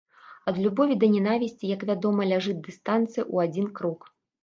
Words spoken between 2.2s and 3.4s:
ляжыць дыстанцыя